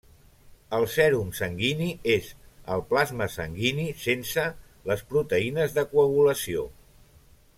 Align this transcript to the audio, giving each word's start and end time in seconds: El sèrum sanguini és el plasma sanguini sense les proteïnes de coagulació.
El 0.77 0.85
sèrum 0.93 1.27
sanguini 1.39 1.89
és 2.13 2.31
el 2.75 2.81
plasma 2.93 3.27
sanguini 3.35 3.85
sense 4.07 4.47
les 4.93 5.07
proteïnes 5.13 5.77
de 5.79 5.87
coagulació. 5.93 6.69